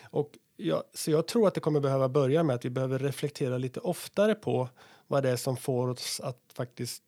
Och 0.09 0.31
Ja, 0.59 0.83
så 0.93 1.11
jag 1.11 1.27
tror 1.27 1.47
att 1.47 1.53
det 1.53 1.59
kommer 1.59 1.79
behöva 1.79 2.09
börja 2.09 2.43
med 2.43 2.55
att 2.55 2.65
vi 2.65 2.69
behöver 2.69 2.99
reflektera 2.99 3.57
lite 3.57 3.79
oftare 3.79 4.35
på 4.35 4.69
vad 5.07 5.23
det 5.23 5.29
är 5.29 5.35
som 5.35 5.57
får 5.57 5.87
oss 5.87 6.19
att 6.23 6.39
faktiskt 6.53 7.03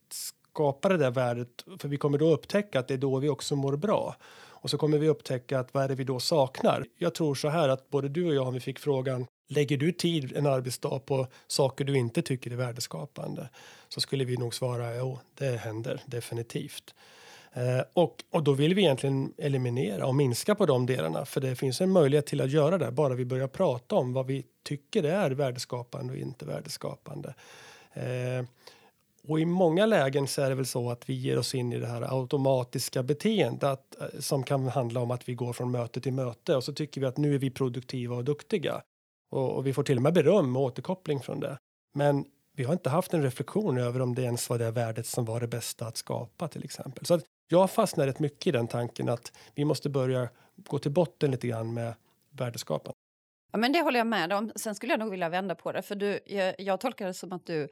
skapa 0.51 0.89
det 0.89 0.97
där 0.97 1.11
värdet. 1.11 1.65
För 1.79 1.87
vi 1.87 1.97
kommer 1.97 2.17
då 2.17 2.33
upptäcka 2.33 2.79
att 2.79 2.87
det 2.87 2.93
är 2.93 2.97
då 2.97 3.19
vi 3.19 3.29
också 3.29 3.55
mår 3.55 3.75
bra. 3.75 4.15
Och 4.61 4.69
så 4.69 4.77
kommer 4.77 4.97
vi 4.97 5.09
upptäcka 5.09 5.59
att 5.59 5.73
vad 5.73 5.83
är 5.83 5.87
det 5.87 5.95
vi 5.95 6.03
då 6.03 6.19
saknar? 6.19 6.85
Jag 6.97 7.15
tror 7.15 7.35
så 7.35 7.49
här 7.49 7.69
att 7.69 7.89
både 7.89 8.09
du 8.09 8.25
och 8.25 8.33
jag, 8.33 8.47
om 8.47 8.53
vi 8.53 8.59
fick 8.59 8.79
frågan 8.79 9.25
lägger 9.47 9.77
du 9.77 9.91
tid 9.91 10.37
en 10.37 10.45
arbetsdag 10.45 10.99
på 10.99 11.27
saker 11.47 11.85
du 11.85 11.97
inte 11.97 12.21
tycker 12.21 12.51
är 12.51 12.55
värdeskapande? 12.55 13.49
Så 13.89 14.01
skulle 14.01 14.25
vi 14.25 14.37
nog 14.37 14.53
svara 14.53 14.95
jo, 14.95 15.19
det 15.37 15.57
händer 15.57 16.01
definitivt. 16.05 16.93
Eh, 17.53 17.81
och, 17.93 18.23
och 18.31 18.43
då 18.43 18.53
vill 18.53 18.75
vi 18.75 18.81
egentligen 18.81 19.33
eliminera 19.37 20.07
och 20.07 20.15
minska 20.15 20.55
på 20.55 20.65
de 20.65 20.85
delarna 20.85 21.25
för 21.25 21.41
det 21.41 21.55
finns 21.55 21.81
en 21.81 21.91
möjlighet 21.91 22.25
till 22.25 22.41
att 22.41 22.51
göra 22.51 22.77
det 22.77 22.91
bara 22.91 23.13
vi 23.13 23.25
börjar 23.25 23.47
prata 23.47 23.95
om 23.95 24.13
vad 24.13 24.25
vi 24.25 24.45
tycker 24.63 25.03
är 25.03 25.31
värdeskapande 25.31 26.13
och 26.13 26.19
inte 26.19 26.45
värdeskapande. 26.45 27.33
Eh, 27.93 28.45
och 29.27 29.39
i 29.39 29.45
många 29.45 29.85
lägen 29.85 30.27
så 30.27 30.41
är 30.41 30.49
det 30.49 30.55
väl 30.55 30.65
så 30.65 30.91
att 30.91 31.09
vi 31.09 31.13
ger 31.13 31.37
oss 31.37 31.55
in 31.55 31.73
i 31.73 31.79
det 31.79 31.87
här 31.87 32.19
automatiska 32.19 33.03
beteendet 33.03 33.95
eh, 34.01 34.19
som 34.19 34.43
kan 34.43 34.67
handla 34.67 34.99
om 34.99 35.11
att 35.11 35.29
vi 35.29 35.33
går 35.33 35.53
från 35.53 35.71
möte 35.71 36.01
till 36.01 36.13
möte 36.13 36.55
och 36.55 36.63
så 36.63 36.73
tycker 36.73 37.01
vi 37.01 37.07
att 37.07 37.17
nu 37.17 37.35
är 37.35 37.39
vi 37.39 37.49
produktiva 37.49 38.15
och 38.15 38.23
duktiga. 38.23 38.81
Och, 39.31 39.51
och 39.51 39.67
vi 39.67 39.73
får 39.73 39.83
till 39.83 39.97
och 39.97 40.03
med 40.03 40.13
beröm 40.13 40.55
och 40.55 40.63
återkoppling 40.63 41.19
från 41.19 41.39
det. 41.39 41.57
Men 41.93 42.25
vi 42.55 42.63
har 42.63 42.73
inte 42.73 42.89
haft 42.89 43.13
en 43.13 43.23
reflektion 43.23 43.77
över 43.77 44.01
om 44.01 44.15
det 44.15 44.21
ens 44.21 44.49
var 44.49 44.59
det 44.59 44.71
värdet 44.71 45.05
som 45.05 45.25
var 45.25 45.39
det 45.39 45.47
bästa 45.47 45.87
att 45.87 45.97
skapa 45.97 46.47
till 46.47 46.63
exempel. 46.63 47.05
Så 47.05 47.13
att 47.13 47.23
jag 47.51 47.71
fastnar 47.71 48.05
rätt 48.05 48.19
mycket 48.19 48.47
i 48.47 48.51
den 48.51 48.67
tanken 48.67 49.09
att 49.09 49.31
vi 49.55 49.65
måste 49.65 49.89
börja 49.89 50.29
gå 50.55 50.79
till 50.79 50.91
botten 50.91 51.31
lite 51.31 51.47
grann 51.47 51.73
med 51.73 51.93
värdeskapande. 52.31 52.93
Ja, 53.51 53.57
men 53.57 53.71
det 53.71 53.81
håller 53.81 53.99
jag 53.99 54.07
med 54.07 54.33
om. 54.33 54.51
Sen 54.55 54.75
skulle 54.75 54.93
jag 54.93 54.99
nog 54.99 55.11
vilja 55.11 55.29
vända 55.29 55.55
på 55.55 55.71
det. 55.71 55.81
För 55.81 55.95
du, 55.95 56.19
jag, 56.25 56.55
jag 56.57 56.79
tolkar 56.79 57.07
det 57.07 57.13
som 57.13 57.31
att 57.31 57.45
du 57.45 57.67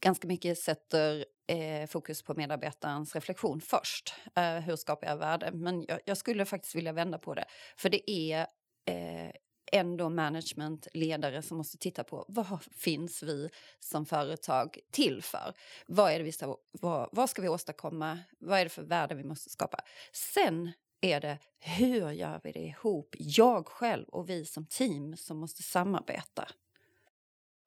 ganska 0.00 0.28
mycket 0.28 0.58
sätter 0.58 1.24
eh, 1.46 1.88
fokus 1.88 2.22
på 2.22 2.34
medarbetarens 2.34 3.14
reflektion 3.14 3.60
först. 3.60 4.14
Eh, 4.36 4.54
hur 4.54 4.76
skapar 4.76 5.06
jag 5.06 5.16
värde? 5.16 5.50
Men 5.52 5.84
jag, 5.88 6.00
jag, 6.04 6.16
skulle 6.16 6.44
faktiskt 6.44 6.74
vilja 6.74 6.92
vända 6.92 7.18
på 7.18 7.34
det. 7.34 7.44
För 7.76 7.88
det 7.88 8.10
är 8.10 8.40
eh, 8.88 9.30
ändå 9.72 10.08
management, 10.08 10.88
ledare 10.92 11.42
som 11.42 11.56
måste 11.56 11.78
titta 11.78 12.04
på 12.04 12.24
vad 12.28 12.62
finns 12.76 13.22
vi 13.22 13.50
som 13.80 14.06
företag 14.06 14.78
till 14.90 15.22
för? 15.22 15.54
Vad, 15.86 16.12
är 16.12 16.18
det 16.18 16.24
vi 16.24 16.32
ska, 16.32 16.56
vad, 16.72 17.08
vad 17.12 17.30
ska 17.30 17.42
vi 17.42 17.48
åstadkomma? 17.48 18.18
Vad 18.38 18.58
är 18.60 18.64
det 18.64 18.70
för 18.70 18.82
värde 18.82 19.14
vi 19.14 19.24
måste 19.24 19.50
skapa? 19.50 19.78
Sen 20.12 20.72
är 21.00 21.20
det 21.20 21.38
hur 21.58 22.10
gör 22.10 22.40
vi 22.44 22.52
det 22.52 22.60
ihop? 22.60 23.14
Jag 23.18 23.66
själv 23.66 24.08
och 24.08 24.30
vi 24.30 24.44
som 24.44 24.66
team 24.66 25.16
som 25.16 25.38
måste 25.38 25.62
samarbeta. 25.62 26.48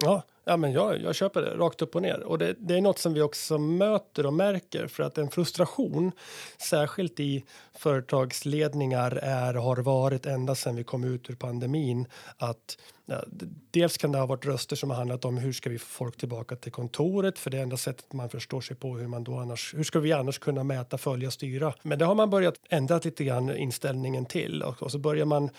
Ja, 0.04 0.24
ja 0.50 0.58
men 0.58 0.72
jag, 0.72 1.02
jag 1.02 1.16
köper 1.16 1.42
det 1.42 1.56
rakt 1.56 1.82
upp 1.82 1.96
och 1.96 2.02
ner. 2.02 2.24
Och 2.24 2.38
det, 2.38 2.56
det, 2.60 2.76
är 2.76 2.82
något 2.82 3.00
som 3.00 3.14
vi 3.14 3.22
också 3.22 3.58
möter 3.58 4.26
och 4.26 4.34
märker 4.34 4.88
för 4.88 5.04
att 5.04 5.18
en 5.18 5.30
frustration, 5.30 6.12
särskilt 6.58 7.20
i 7.20 7.44
företagsledningar, 7.74 9.12
är 9.12 9.54
har 9.54 9.78
varit 9.78 10.26
ända 10.26 10.56
sedan 10.56 10.76
vi 10.76 10.84
kom 10.84 11.04
ut 11.04 11.30
ur 11.30 11.36
pandemin 11.36 12.08
att 12.38 12.78
Ja, 13.12 13.24
dels 13.72 13.98
kan 13.98 14.12
det 14.12 14.18
ha 14.18 14.26
varit 14.26 14.46
röster 14.46 14.76
som 14.76 14.90
har 14.90 14.98
handlat 14.98 15.26
om 15.26 15.38
hur 15.38 15.54
ska 15.54 15.70
vi 15.70 15.80
få 15.80 15.86
folk 15.86 16.18
tillbaka 16.18 16.56
till 16.56 16.72
kontoret 16.72 17.40
för 17.40 17.50
det 17.50 17.58
enda 17.60 17.78
sättet 17.78 18.14
man 18.14 18.30
förstår 18.30 18.62
sig 18.62 18.76
på 18.76 18.98
hur 18.98 19.08
man 19.08 19.24
då 19.24 19.38
annars, 19.38 19.74
hur 19.78 19.84
ska 19.84 20.00
vi 20.00 20.12
annars 20.12 20.40
kunna 20.40 20.64
mäta, 20.64 20.98
följa, 20.98 21.32
styra? 21.32 21.74
Men 21.84 22.00
det 22.00 22.06
har 22.06 22.16
man 22.16 22.30
börjat 22.30 22.56
ändra 22.70 23.00
lite 23.04 23.24
grann 23.24 23.58
inställningen 23.58 24.26
till 24.26 24.64
och, 24.64 24.84
och 24.84 24.92
så 24.92 24.98
börjar 24.98 25.26
man 25.26 25.44
eh, 25.44 25.50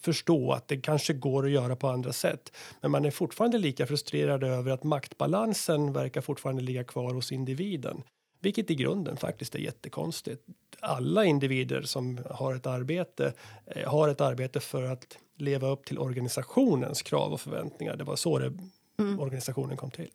förstå 0.00 0.52
att 0.52 0.68
det 0.68 0.76
kanske 0.76 1.12
går 1.12 1.44
att 1.46 1.50
göra 1.50 1.76
på 1.76 1.88
andra 1.88 2.12
sätt. 2.12 2.52
Men 2.80 2.90
man 2.90 3.04
är 3.04 3.10
fortfarande 3.10 3.58
lika 3.58 3.86
frustrerad 3.86 4.39
över 4.48 4.70
att 4.70 4.84
maktbalansen 4.84 5.92
verkar 5.92 6.20
fortfarande 6.20 6.62
ligga 6.62 6.84
kvar 6.84 7.14
hos 7.14 7.32
individen. 7.32 8.02
Vilket 8.40 8.70
i 8.70 8.74
grunden 8.74 9.16
faktiskt 9.16 9.54
är 9.54 9.58
jättekonstigt. 9.58 10.46
Alla 10.80 11.24
individer 11.24 11.82
som 11.82 12.20
har 12.30 12.54
ett 12.54 12.66
arbete 12.66 13.32
eh, 13.66 13.90
har 13.90 14.08
ett 14.08 14.20
arbete 14.20 14.60
för 14.60 14.82
att 14.82 15.18
leva 15.36 15.68
upp 15.68 15.84
till 15.84 15.98
organisationens 15.98 17.02
krav 17.02 17.32
och 17.32 17.40
förväntningar. 17.40 17.96
Det 17.96 18.04
var 18.04 18.16
så 18.16 18.38
det, 18.38 18.52
mm. 18.98 19.20
organisationen 19.20 19.76
kom 19.76 19.90
till. 19.90 20.10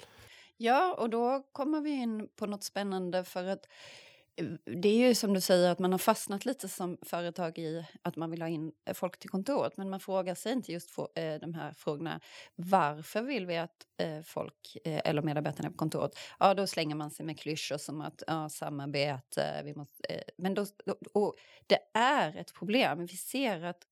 Ja, 0.57 0.95
och 0.99 1.09
då 1.09 1.43
kommer 1.51 1.81
vi 1.81 1.89
in 1.89 2.27
på 2.35 2.45
något 2.45 2.63
spännande 2.63 3.23
för 3.23 3.45
att 3.45 3.67
det 4.81 4.89
är 4.89 5.07
ju 5.07 5.15
som 5.15 5.33
du 5.33 5.41
säger 5.41 5.69
att 5.69 5.79
man 5.79 5.91
har 5.91 5.99
fastnat 5.99 6.45
lite 6.45 6.67
som 6.67 6.97
företag 7.01 7.57
i 7.57 7.85
att 8.01 8.15
man 8.15 8.31
vill 8.31 8.41
ha 8.41 8.49
in 8.49 8.71
eh, 8.85 8.93
folk 8.93 9.19
till 9.19 9.29
kontoret 9.29 9.77
men 9.77 9.89
man 9.89 9.99
frågar 9.99 10.35
sig 10.35 10.53
inte 10.53 10.71
just 10.71 10.91
för, 10.91 11.07
eh, 11.15 11.39
de 11.39 11.53
här 11.53 11.73
frågorna. 11.73 12.19
Varför 12.55 13.21
vill 13.21 13.45
vi 13.45 13.57
att 13.57 13.85
eh, 13.97 14.21
folk 14.21 14.77
eh, 14.83 15.01
eller 15.05 15.21
medarbetarna 15.21 15.69
på 15.69 15.77
kontoret? 15.77 16.11
Ja, 16.39 16.53
då 16.53 16.67
slänger 16.67 16.95
man 16.95 17.11
sig 17.11 17.25
med 17.25 17.39
klyschor 17.39 17.77
som 17.77 18.01
att 18.01 18.23
ja, 18.27 18.49
samarbete, 18.49 19.61
vi 19.63 19.75
måste, 19.75 20.03
eh, 20.09 20.21
men 20.37 20.53
då, 20.53 20.65
och 21.13 21.35
det 21.67 21.79
är 21.93 22.37
ett 22.37 22.53
problem. 22.53 23.05
Vi 23.05 23.17
ser 23.17 23.63
att 23.63 23.83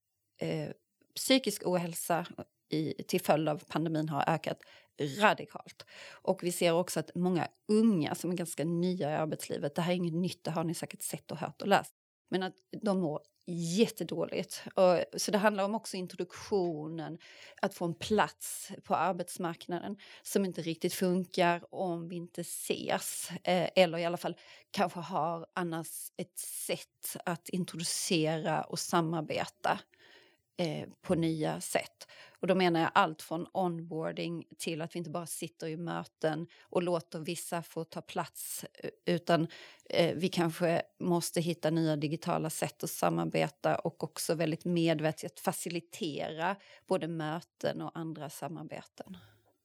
eh, 0.42 0.70
psykisk 1.16 1.62
ohälsa 1.66 2.26
i, 2.70 3.04
till 3.04 3.22
följd 3.22 3.50
av 3.50 3.64
pandemin 3.68 4.10
har 4.10 4.24
ökat 4.28 4.58
radikalt. 5.20 5.86
Och 6.12 6.44
vi 6.44 6.52
ser 6.52 6.72
också 6.72 7.00
att 7.00 7.16
många 7.16 7.48
unga 7.68 8.16
som 8.16 8.32
är 8.32 8.36
ganska 8.36 8.64
nya 8.64 9.12
i 9.12 9.14
arbetslivet, 9.14 9.76
det 9.76 9.82
här 9.82 9.92
är 9.92 9.98
inget 9.98 10.14
nytt, 10.14 10.44
det 10.44 10.52
har 10.52 10.64
ni 10.64 10.74
säkert 10.74 11.02
sett 11.02 11.32
och 11.32 11.38
hört 11.38 11.62
och 11.62 11.68
läst, 11.68 11.94
men 12.30 12.44
att 12.44 12.56
de 12.82 13.00
mår 13.00 13.22
jättedåligt. 13.46 14.64
Så 15.18 15.32
det 15.32 15.38
handlar 15.38 15.64
om 15.64 15.76
också 15.76 15.98
introduktionen, 15.98 17.18
att 17.62 17.74
få 17.74 17.86
en 17.86 17.94
plats 17.94 18.72
på 18.84 18.96
arbetsmarknaden 18.96 19.98
som 20.24 20.46
inte 20.46 20.62
riktigt 20.62 20.94
funkar 20.94 21.76
om 21.76 22.08
vi 22.08 22.16
inte 22.16 22.42
ses. 22.42 23.30
Eh, 23.44 23.70
eller 23.76 23.98
i 23.98 24.06
alla 24.06 24.18
fall 24.18 24.38
kanske 24.72 25.00
har 25.00 25.48
annars 25.54 26.12
ett 26.18 26.40
sätt 26.40 27.18
att 27.26 27.50
introducera 27.50 28.62
och 28.62 28.80
samarbeta 28.80 29.80
eh, 30.58 30.88
på 31.02 31.16
nya 31.16 31.62
sätt. 31.62 32.08
Och 32.44 32.48
då 32.48 32.56
menar 32.56 32.80
jag 32.80 32.92
allt 32.94 33.22
från 33.22 33.48
onboarding 33.52 34.46
till 34.58 34.82
att 34.82 34.96
vi 34.96 34.98
inte 34.98 35.10
bara 35.10 35.26
sitter 35.26 35.68
i 35.68 35.78
möten 35.78 36.48
och 36.62 36.84
låter 36.84 37.20
vissa 37.20 37.62
få 37.62 37.84
ta 37.84 38.02
plats 38.02 38.66
utan 39.06 39.48
eh, 39.90 40.16
vi 40.16 40.30
kanske 40.30 40.82
måste 41.00 41.42
hitta 41.42 41.70
nya 41.70 41.96
digitala 41.96 42.50
sätt 42.50 42.84
att 42.84 42.90
samarbeta 42.90 43.76
och 43.76 44.04
också 44.04 44.36
väldigt 44.36 44.66
medvetet 44.66 45.40
facilitera 45.40 46.56
både 46.88 47.08
möten 47.08 47.82
och 47.82 47.92
andra 47.94 48.30
samarbeten. 48.30 49.18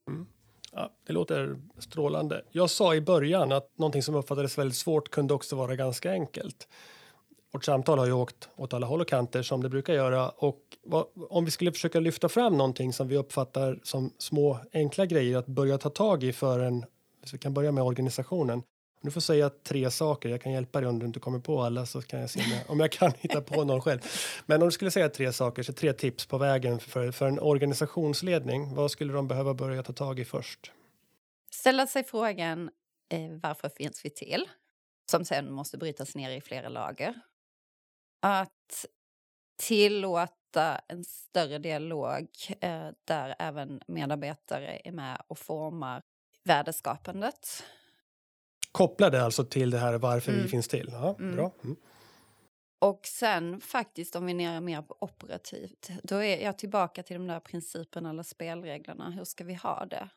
Mm. 0.08 0.26
Ja, 0.72 0.92
det 1.06 1.12
låter 1.12 1.60
strålande. 1.78 2.44
Jag 2.50 2.70
sa 2.70 2.94
i 2.94 3.00
början 3.00 3.52
att 3.52 3.78
någonting 3.78 4.02
som 4.02 4.14
uppfattades 4.14 4.58
väldigt 4.58 4.78
svårt 4.78 5.08
kunde 5.08 5.34
också 5.34 5.56
vara 5.56 5.76
ganska 5.76 6.12
enkelt. 6.12 6.68
Vårt 7.52 7.64
samtal 7.64 7.98
har 7.98 8.06
ju 8.06 8.12
åkt 8.12 8.48
åt 8.56 8.74
alla 8.74 8.86
håll 8.86 9.00
och 9.00 9.08
kanter 9.08 9.42
som 9.42 9.62
det 9.62 9.68
brukar 9.68 9.94
göra. 9.94 10.28
Och 10.28 10.60
vad, 10.82 11.06
om 11.30 11.44
vi 11.44 11.50
skulle 11.50 11.72
försöka 11.72 12.00
lyfta 12.00 12.28
fram 12.28 12.56
någonting 12.56 12.92
som 12.92 13.08
vi 13.08 13.16
uppfattar 13.16 13.80
som 13.82 14.12
små 14.18 14.58
enkla 14.72 15.06
grejer 15.06 15.38
att 15.38 15.46
börja 15.46 15.78
ta 15.78 15.90
tag 15.90 16.24
i 16.24 16.32
för 16.32 16.60
en, 16.60 16.84
så 17.24 17.32
vi 17.32 17.38
kan 17.38 17.54
börja 17.54 17.72
med 17.72 17.84
organisationen. 17.84 18.62
Du 19.00 19.10
får 19.10 19.20
säga 19.20 19.50
tre 19.50 19.90
saker. 19.90 20.28
Jag 20.28 20.42
kan 20.42 20.52
hjälpa 20.52 20.80
dig 20.80 20.88
om 20.88 20.98
du 20.98 21.06
inte 21.06 21.20
kommer 21.20 21.38
på 21.38 21.62
alla 21.62 21.86
så 21.86 22.02
kan 22.02 22.20
jag 22.20 22.30
se 22.30 22.40
om 22.66 22.80
jag 22.80 22.92
kan 22.92 23.12
hitta 23.18 23.40
på 23.40 23.64
någon 23.64 23.80
själv. 23.80 24.00
Men 24.46 24.62
om 24.62 24.68
du 24.68 24.72
skulle 24.72 24.90
säga 24.90 25.08
tre 25.08 25.32
saker, 25.32 25.62
så 25.62 25.72
tre 25.72 25.92
tips 25.92 26.26
på 26.26 26.38
vägen 26.38 26.78
för, 26.78 27.10
för 27.10 27.26
en 27.26 27.40
organisationsledning. 27.40 28.74
Vad 28.74 28.90
skulle 28.90 29.12
de 29.12 29.28
behöva 29.28 29.54
börja 29.54 29.82
ta 29.82 29.92
tag 29.92 30.20
i 30.20 30.24
först? 30.24 30.72
Ställa 31.50 31.86
sig 31.86 32.04
frågan 32.04 32.70
eh, 33.12 33.30
varför 33.42 33.68
finns 33.68 34.04
vi 34.04 34.10
till? 34.10 34.48
Som 35.10 35.24
sen 35.24 35.52
måste 35.52 35.78
brytas 35.78 36.14
ner 36.14 36.30
i 36.30 36.40
flera 36.40 36.68
lager 36.68 37.14
att 38.20 38.86
tillåta 39.56 40.80
en 40.88 41.04
större 41.04 41.58
dialog 41.58 42.28
eh, 42.60 42.88
där 43.04 43.34
även 43.38 43.80
medarbetare 43.86 44.80
är 44.84 44.92
med 44.92 45.22
och 45.28 45.38
formar 45.38 46.02
värdeskapandet. 46.44 47.64
Koppla 48.72 49.10
det 49.10 49.24
alltså 49.24 49.44
till 49.44 49.70
det 49.70 49.78
här 49.78 49.98
varför 49.98 50.32
mm. 50.32 50.42
vi 50.42 50.48
finns 50.48 50.68
till. 50.68 50.88
Ja, 50.92 51.16
mm. 51.18 51.36
bra. 51.36 51.52
Mm. 51.64 51.76
Och 52.80 53.00
sen 53.06 53.60
faktiskt 53.60 54.16
om 54.16 54.26
vi 54.26 54.34
ner 54.34 54.60
mer 54.60 54.82
på 54.82 54.96
operativt, 55.00 55.90
då 56.02 56.16
är 56.16 56.44
jag 56.44 56.58
tillbaka 56.58 57.02
till 57.02 57.16
de 57.16 57.26
där 57.26 57.40
principerna 57.40 58.10
eller 58.10 58.22
spelreglerna. 58.22 59.10
Hur 59.10 59.24
ska 59.24 59.44
vi 59.44 59.54
ha 59.54 59.86
det? 59.86 60.08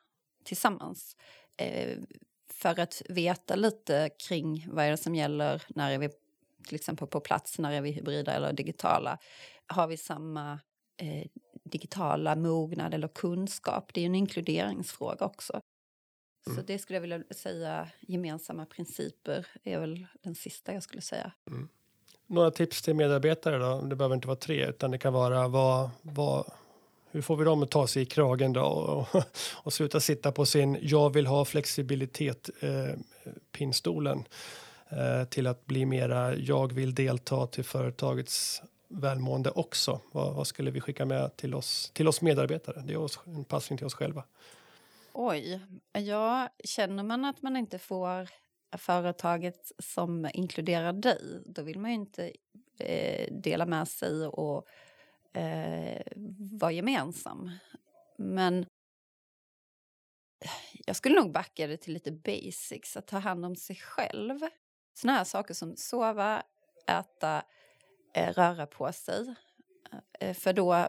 tillsammans. 0.44 1.18
Eh, 1.58 1.98
för 2.54 2.80
att 2.80 3.02
veta 3.10 3.56
lite 3.56 4.10
kring 4.28 4.68
vad 4.70 4.86
är 4.86 4.92
det 4.92 4.98
som 4.98 5.16
gäller, 5.16 5.64
när 5.68 5.92
är 5.92 5.98
vi 5.98 6.10
till 6.68 6.76
exempel 6.76 7.08
på 7.08 7.20
plats, 7.20 7.60
när 7.60 7.72
är 7.72 7.82
vi 7.82 7.92
hybrida 7.92 8.34
eller 8.34 8.54
digitala? 8.54 9.18
Har 9.68 9.88
vi 9.88 9.98
samma 9.98 10.60
eh, 10.98 11.28
digitala 11.64 12.36
mognad 12.36 12.94
eller 12.94 13.08
kunskap? 13.08 13.94
Det 13.94 14.00
är 14.00 14.02
ju 14.02 14.06
en 14.06 14.16
inkluderingsfråga 14.16 15.26
också. 15.26 15.62
Mm. 16.48 16.58
Så 16.58 16.64
det 16.68 16.80
skulle 16.80 16.96
jag 16.96 17.02
vilja 17.02 17.24
säga, 17.32 17.88
gemensamma 18.00 18.66
principer 18.66 19.48
är 19.64 19.80
väl 19.80 20.08
den 20.22 20.36
sista 20.36 20.74
jag 20.74 20.84
skulle 20.84 21.02
säga. 21.02 21.32
Mm. 21.48 21.70
Några 22.28 22.52
tips 22.52 22.82
till 22.82 22.96
medarbetare 22.96 23.58
då? 23.58 23.82
Det 23.82 23.96
behöver 23.96 24.16
inte 24.16 24.28
vara 24.28 24.38
tre, 24.38 24.66
utan 24.66 24.92
det 24.92 24.98
kan 24.98 25.14
vara 25.14 25.48
vad, 25.48 25.90
vad, 26.02 26.52
hur 27.12 27.22
får 27.22 27.36
vi 27.36 27.46
dem 27.46 27.64
att 27.64 27.72
ta 27.72 27.88
sig 27.88 28.04
i 28.04 28.06
kragen 28.06 28.54
då 28.54 28.62
och, 28.62 29.24
och 29.64 29.74
sluta 29.74 30.00
sitta 30.00 30.32
på 30.32 30.46
sin 30.46 30.78
jag 30.82 31.14
vill 31.14 31.28
ha 31.28 31.46
flexibilitet 31.46 32.50
eh, 32.60 33.00
pinstolen 33.52 34.24
Eh, 34.92 35.24
till 35.24 35.48
att 35.48 35.66
bli 35.66 35.86
mera 35.86 36.36
jag 36.36 36.74
vill 36.74 36.96
delta 36.96 37.48
till 37.48 37.64
företagets 37.64 38.62
välmående 38.88 39.52
också. 39.52 40.02
Vad, 40.12 40.36
vad, 40.36 40.48
skulle 40.48 40.72
vi 40.72 40.82
skicka 40.82 41.06
med 41.06 41.36
till 41.36 41.54
oss, 41.54 41.92
till 41.94 42.08
oss 42.08 42.22
medarbetare? 42.22 42.82
Det 42.86 42.94
är 42.94 42.98
oss, 42.98 43.20
en 43.26 43.44
passning 43.44 43.78
till 43.78 43.86
oss 43.86 43.94
själva. 43.94 44.24
Oj, 45.14 45.62
ja, 45.94 46.50
känner 46.64 47.04
man 47.04 47.26
att 47.26 47.42
man 47.42 47.58
inte 47.58 47.80
får 47.80 48.30
företaget 48.78 49.72
som 49.80 50.30
inkluderar 50.34 50.94
dig, 50.94 51.42
då 51.46 51.62
vill 51.62 51.80
man 51.80 51.92
ju 51.92 51.96
inte 51.96 52.32
eh, 52.80 53.34
dela 53.34 53.66
med 53.66 53.88
sig 53.88 54.28
och 54.28 54.68
eh, 55.34 56.02
vara 56.38 56.72
gemensam. 56.72 57.52
Men 58.18 58.66
jag 60.86 60.96
skulle 60.96 61.16
nog 61.16 61.32
backa 61.32 61.68
det 61.68 61.78
till 61.78 61.94
lite 61.94 62.12
basics, 62.12 62.98
att 62.98 63.08
ta 63.08 63.18
hand 63.18 63.46
om 63.46 63.56
sig 63.56 63.76
själv. 63.76 64.40
Såna 64.94 65.14
här 65.14 65.24
saker 65.24 65.54
som 65.54 65.76
sova, 65.78 66.44
äta, 66.88 67.44
eh, 68.14 68.34
röra 68.34 68.66
på 68.66 68.92
sig. 68.92 69.36
Eh, 70.20 70.34
för 70.34 70.54
då 70.54 70.88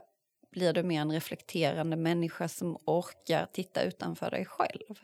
blir 0.50 0.72
du 0.72 0.82
mer 0.82 1.00
en 1.00 1.12
reflekterande 1.12 1.96
människa 1.96 2.48
som 2.48 2.78
orkar 2.84 3.46
titta 3.52 3.82
utanför 3.82 4.30
dig 4.30 4.44
själv. 4.46 4.94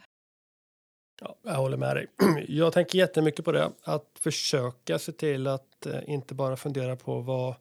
Ja, 1.21 1.37
jag 1.43 1.55
håller 1.55 1.77
med 1.77 1.97
dig. 1.97 2.07
Jag 2.49 2.73
tänker 2.73 2.99
jättemycket 2.99 3.45
på 3.45 3.53
det. 3.53 3.73
Att 3.83 4.19
försöka 4.21 4.99
se 4.99 5.13
till 5.13 5.47
att 5.47 5.87
eh, 5.87 6.01
inte 6.07 6.35
bara 6.35 6.57
fundera 6.57 6.97
på 6.97 7.21
vad 7.21 7.55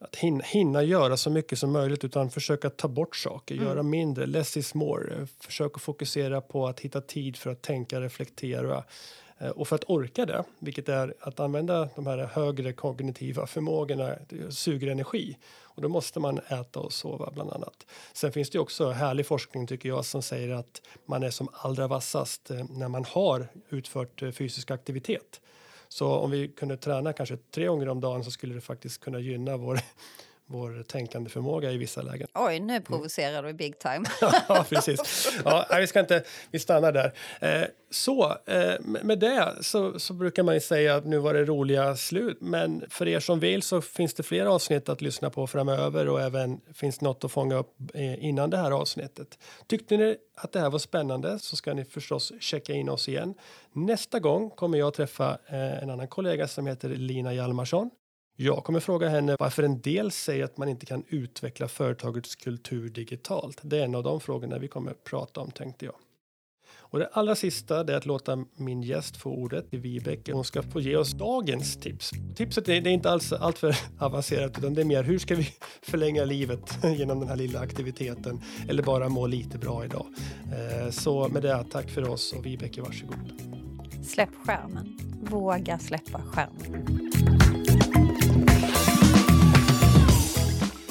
att 0.00 0.16
hinna, 0.16 0.44
hinna, 0.44 0.82
göra 0.82 1.16
så 1.16 1.30
mycket 1.30 1.58
som 1.58 1.72
möjligt 1.72 2.04
utan 2.04 2.30
försöka 2.30 2.70
ta 2.70 2.88
bort 2.88 3.16
saker, 3.16 3.54
mm. 3.54 3.66
göra 3.66 3.82
mindre. 3.82 4.26
Less 4.26 4.56
is 4.56 4.74
more. 4.74 5.26
Försöka 5.40 5.78
fokusera 5.78 6.40
på 6.40 6.66
att 6.66 6.80
hitta 6.80 7.00
tid 7.00 7.36
för 7.36 7.50
att 7.50 7.62
tänka, 7.62 8.00
reflektera. 8.00 8.84
Eh, 9.38 9.50
och 9.50 9.68
för 9.68 9.76
att 9.76 9.84
orka 9.90 10.26
det, 10.26 10.44
vilket 10.58 10.88
är 10.88 11.14
att 11.20 11.40
använda 11.40 11.88
de 11.96 12.06
här 12.06 12.18
högre 12.18 12.72
kognitiva 12.72 13.46
förmågorna, 13.46 14.14
suger 14.50 14.88
energi. 14.88 15.36
Och 15.62 15.82
då 15.82 15.88
måste 15.88 16.20
man 16.20 16.38
äta 16.38 16.80
och 16.80 16.92
sova 16.92 17.30
bland 17.34 17.52
annat. 17.52 17.86
Sen 18.12 18.32
finns 18.32 18.50
det 18.50 18.58
också 18.58 18.90
härlig 18.90 19.26
forskning 19.26 19.66
tycker 19.66 19.88
jag 19.88 20.04
som 20.04 20.22
säger 20.22 20.54
att 20.54 20.82
man 21.06 21.22
är 21.22 21.30
som 21.30 21.48
allra 21.52 21.86
vassast 21.86 22.50
eh, 22.50 22.64
när 22.70 22.88
man 22.88 23.04
har 23.04 23.48
utfört 23.68 24.22
eh, 24.22 24.30
fysisk 24.30 24.70
aktivitet. 24.70 25.40
Så 25.88 26.08
om 26.08 26.30
vi 26.30 26.48
kunde 26.48 26.76
träna 26.76 27.12
kanske 27.12 27.36
tre 27.36 27.66
gånger 27.66 27.88
om 27.88 28.00
dagen 28.00 28.24
så 28.24 28.30
skulle 28.30 28.54
det 28.54 28.60
faktiskt 28.60 29.00
kunna 29.00 29.18
gynna 29.18 29.56
vår 29.56 29.80
vår 30.50 30.82
tänkande 30.82 31.30
förmåga 31.30 31.72
i 31.72 31.76
vissa 31.76 32.02
lägen. 32.02 32.28
Oj, 32.34 32.60
nu 32.60 32.80
provocerar 32.80 33.42
du 33.42 33.52
big 33.52 33.78
time. 33.78 34.04
ja, 34.48 34.66
precis. 34.68 35.28
Ja, 35.44 35.66
vi 35.80 35.86
ska 35.86 36.00
inte, 36.00 36.22
vi 36.50 36.58
stannar 36.58 36.92
där. 36.92 37.12
Eh, 37.40 37.68
så, 37.90 38.36
eh, 38.46 38.74
med 38.80 39.18
det 39.18 39.54
så, 39.60 39.98
så 39.98 40.12
brukar 40.12 40.42
man 40.42 40.60
säga 40.60 40.96
att 40.96 41.06
nu 41.06 41.18
var 41.18 41.34
det 41.34 41.44
roliga 41.44 41.96
slut. 41.96 42.38
Men 42.40 42.84
för 42.88 43.08
er 43.08 43.20
som 43.20 43.40
vill 43.40 43.62
så 43.62 43.80
finns 43.80 44.14
det 44.14 44.22
fler 44.22 44.46
avsnitt 44.46 44.88
att 44.88 45.00
lyssna 45.00 45.30
på 45.30 45.46
framöver 45.46 46.08
och 46.08 46.20
även 46.20 46.60
finns 46.74 47.00
något 47.00 47.24
att 47.24 47.32
fånga 47.32 47.56
upp 47.56 47.74
eh, 47.94 48.24
innan 48.24 48.50
det 48.50 48.56
här 48.56 48.70
avsnittet. 48.70 49.38
Tyckte 49.66 49.96
ni 49.96 50.16
att 50.34 50.52
det 50.52 50.60
här 50.60 50.70
var 50.70 50.78
spännande 50.78 51.38
så 51.38 51.56
ska 51.56 51.74
ni 51.74 51.84
förstås 51.84 52.32
checka 52.40 52.72
in 52.72 52.88
oss 52.88 53.08
igen. 53.08 53.34
Nästa 53.72 54.18
gång 54.18 54.50
kommer 54.50 54.78
jag 54.78 54.94
träffa 54.94 55.38
eh, 55.46 55.82
en 55.82 55.90
annan 55.90 56.08
kollega 56.08 56.48
som 56.48 56.66
heter 56.66 56.88
Lina 56.88 57.34
Hjalmarsson. 57.34 57.90
Jag 58.40 58.64
kommer 58.64 58.80
fråga 58.80 59.08
henne 59.08 59.36
varför 59.38 59.62
en 59.62 59.80
del 59.80 60.10
säger 60.10 60.44
att 60.44 60.56
man 60.56 60.68
inte 60.68 60.86
kan 60.86 61.04
utveckla 61.08 61.68
företagets 61.68 62.36
kultur 62.36 62.88
digitalt. 62.88 63.60
Det 63.62 63.78
är 63.78 63.84
en 63.84 63.94
av 63.94 64.02
de 64.02 64.20
frågorna 64.20 64.58
vi 64.58 64.68
kommer 64.68 64.92
prata 64.92 65.40
om 65.40 65.50
tänkte 65.50 65.84
jag. 65.84 65.94
Och 66.76 66.98
det 66.98 67.06
allra 67.12 67.34
sista 67.34 67.80
är 67.80 67.94
att 67.94 68.06
låta 68.06 68.44
min 68.56 68.82
gäst 68.82 69.16
få 69.16 69.30
ordet, 69.30 69.66
Vibeke. 69.70 70.32
Hon 70.32 70.44
ska 70.44 70.62
få 70.62 70.80
ge 70.80 70.96
oss 70.96 71.12
dagens 71.12 71.76
tips. 71.76 72.10
Tipset 72.36 72.68
är, 72.68 72.80
det 72.80 72.90
är 72.90 72.94
inte 72.94 73.10
alls 73.10 73.32
alltför 73.32 73.76
avancerat 73.98 74.58
utan 74.58 74.74
det 74.74 74.80
är 74.80 74.84
mer 74.86 75.02
hur 75.02 75.18
ska 75.18 75.34
vi 75.34 75.48
förlänga 75.82 76.24
livet 76.24 76.78
genom 76.98 77.20
den 77.20 77.28
här 77.28 77.36
lilla 77.36 77.60
aktiviteten 77.60 78.40
eller 78.68 78.82
bara 78.82 79.08
må 79.08 79.26
lite 79.26 79.58
bra 79.58 79.84
idag. 79.84 80.06
Eh, 80.52 80.90
så 80.90 81.28
med 81.28 81.42
det, 81.42 81.64
tack 81.70 81.90
för 81.90 82.08
oss 82.08 82.32
och 82.32 82.46
Vibeke, 82.46 82.82
varsågod. 82.82 83.32
Släpp 84.04 84.30
skärmen. 84.46 84.98
Våga 85.22 85.78
släppa 85.78 86.22
skärmen. 86.22 87.37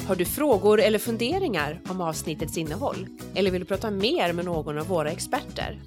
Har 0.08 0.16
du 0.16 0.24
frågor 0.24 0.80
eller 0.80 0.98
funderingar 0.98 1.80
om 1.88 2.00
avsnittets 2.00 2.58
innehåll? 2.58 3.06
Eller 3.34 3.50
vill 3.50 3.60
du 3.60 3.66
prata 3.66 3.90
mer 3.90 4.32
med 4.32 4.44
någon 4.44 4.78
av 4.78 4.86
våra 4.86 5.10
experter? 5.10 5.80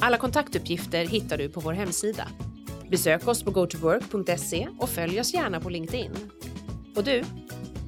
Alla 0.00 0.18
kontaktuppgifter 0.18 1.04
hittar 1.04 1.38
du 1.38 1.48
på 1.48 1.60
vår 1.60 1.72
hemsida. 1.72 2.28
Besök 2.90 3.28
oss 3.28 3.42
på 3.42 3.50
gotowork.se 3.50 4.68
och 4.78 4.88
följ 4.88 5.20
oss 5.20 5.34
gärna 5.34 5.60
på 5.60 5.70
LinkedIn. 5.70 6.12
Och 6.96 7.04
du, 7.04 7.24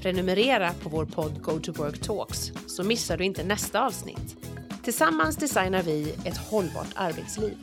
prenumerera 0.03 0.73
på 0.83 0.89
vår 0.89 1.07
podd 1.07 1.43
Go 1.43 1.61
to 1.61 1.73
Work 1.73 1.99
Talks 2.01 2.53
så 2.67 2.85
missar 2.85 3.17
du 3.17 3.25
inte 3.25 3.45
nästa 3.45 3.87
avsnitt. 3.87 4.37
Tillsammans 4.85 5.37
designar 5.37 5.83
vi 5.83 6.15
ett 6.25 6.39
hållbart 6.39 6.93
arbetsliv. 6.95 7.57